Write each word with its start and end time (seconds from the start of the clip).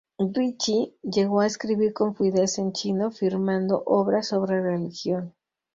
Ricci 0.17 0.97
llegó 1.03 1.41
a 1.41 1.45
escribir 1.45 1.93
con 1.93 2.15
fluidez 2.15 2.57
en 2.57 2.73
chino 2.73 3.11
firmando 3.11 3.83
obras 3.85 4.29
sobre 4.29 4.59
religión. 4.59 5.35